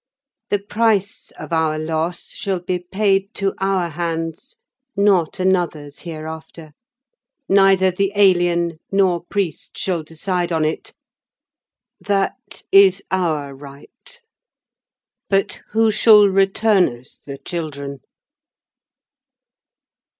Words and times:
The 0.49 0.57
price 0.57 1.29
of 1.37 1.53
our 1.53 1.77
loss 1.77 2.31
shall 2.33 2.57
be 2.59 2.79
paid 2.79 3.35
to 3.35 3.53
our 3.59 3.89
hands, 3.89 4.55
not 4.95 5.39
another's 5.39 5.99
hereafter. 5.99 6.71
Neither 7.47 7.91
the 7.91 8.11
Alien 8.15 8.79
nor 8.91 9.23
Priest 9.23 9.77
shall 9.77 10.01
decide 10.01 10.51
on 10.51 10.65
it. 10.65 10.95
That 11.99 12.63
is 12.71 13.03
our 13.11 13.53
right. 13.53 14.19
But 15.29 15.61
who 15.69 15.91
shall 15.91 16.27
return 16.27 16.89
us 16.89 17.19
the 17.23 17.37
children? 17.37 17.99